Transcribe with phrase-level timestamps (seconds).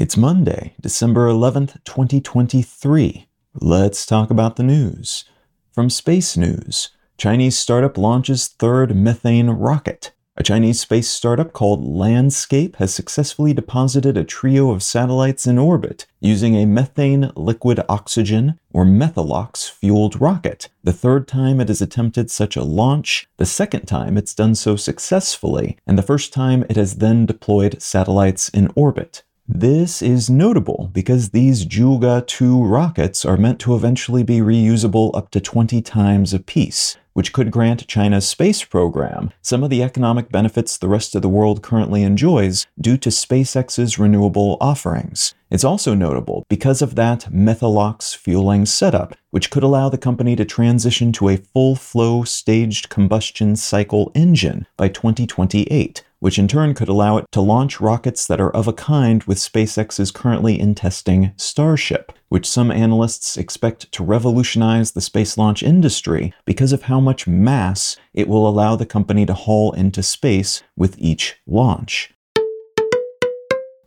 [0.00, 3.28] It's Monday, December 11th, 2023.
[3.60, 5.26] Let's talk about the news.
[5.74, 6.88] From Space News
[7.18, 10.12] Chinese startup launches third methane rocket.
[10.38, 16.06] A Chinese space startup called Landscape has successfully deposited a trio of satellites in orbit
[16.18, 20.70] using a methane liquid oxygen or methalox fueled rocket.
[20.82, 24.76] The third time it has attempted such a launch, the second time it's done so
[24.76, 29.24] successfully, and the first time it has then deployed satellites in orbit.
[29.52, 35.28] This is notable because these Zhuque 2 rockets are meant to eventually be reusable up
[35.32, 40.78] to 20 times apiece, which could grant China's space program some of the economic benefits
[40.78, 45.34] the rest of the world currently enjoys due to SpaceX's renewable offerings.
[45.50, 50.44] It's also notable because of that Methalox fueling setup, which could allow the company to
[50.44, 56.88] transition to a full flow staged combustion cycle engine by 2028 which in turn could
[56.88, 61.32] allow it to launch rockets that are of a kind with SpaceX's currently in testing
[61.36, 67.26] Starship, which some analysts expect to revolutionize the space launch industry because of how much
[67.26, 72.12] mass it will allow the company to haul into space with each launch.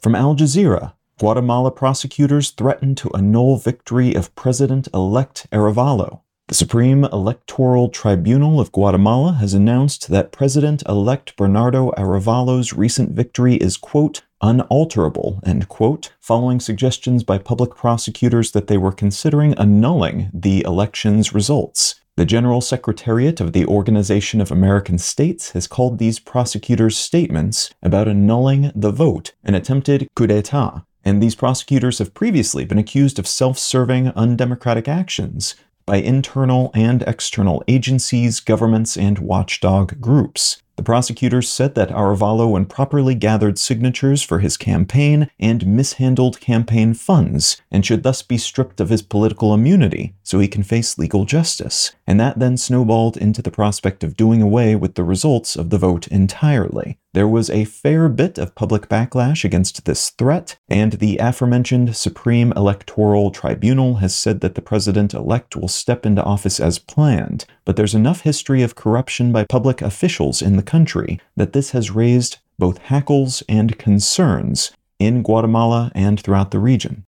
[0.01, 6.21] From Al Jazeera, Guatemala prosecutors threaten to annul victory of President elect Arevalo.
[6.49, 13.55] The Supreme Electoral Tribunal of Guatemala has announced that President elect Bernardo Arevalo's recent victory
[13.55, 20.29] is, quote, unalterable, end quote, following suggestions by public prosecutors that they were considering annulling
[20.33, 22.01] the election's results.
[22.17, 28.09] The General Secretariat of the Organization of American States has called these prosecutors' statements about
[28.09, 33.27] annulling the vote an attempted coup d'etat, and these prosecutors have previously been accused of
[33.27, 35.55] self serving, undemocratic actions
[35.85, 40.61] by internal and external agencies, governments, and watchdog groups.
[40.75, 47.61] The prosecutors said that Arevalo improperly gathered signatures for his campaign and mishandled campaign funds,
[47.71, 51.91] and should thus be stripped of his political immunity so he can face legal justice.
[52.07, 55.77] And that then snowballed into the prospect of doing away with the results of the
[55.77, 56.97] vote entirely.
[57.13, 62.51] There was a fair bit of public backlash against this threat, and the aforementioned Supreme
[62.55, 67.75] Electoral Tribunal has said that the president elect will step into office as planned, but
[67.75, 72.37] there's enough history of corruption by public officials in the country that this has raised
[72.57, 77.05] both hackles and concerns in Guatemala and throughout the region.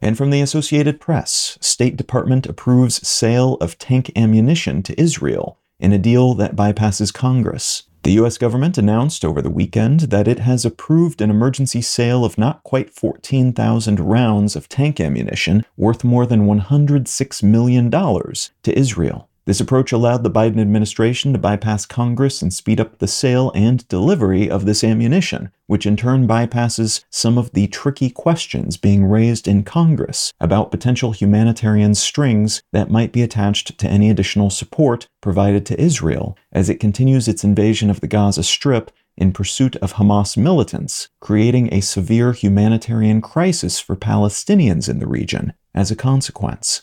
[0.00, 5.92] And from the Associated Press, State Department approves sale of tank ammunition to Israel in
[5.92, 7.82] a deal that bypasses Congress.
[8.02, 12.38] The US government announced over the weekend that it has approved an emergency sale of
[12.38, 19.29] not quite 14,000 rounds of tank ammunition worth more than $106 million to Israel.
[19.50, 23.84] This approach allowed the Biden administration to bypass Congress and speed up the sale and
[23.88, 29.48] delivery of this ammunition, which in turn bypasses some of the tricky questions being raised
[29.48, 35.66] in Congress about potential humanitarian strings that might be attached to any additional support provided
[35.66, 40.36] to Israel as it continues its invasion of the Gaza Strip in pursuit of Hamas
[40.36, 46.82] militants, creating a severe humanitarian crisis for Palestinians in the region as a consequence.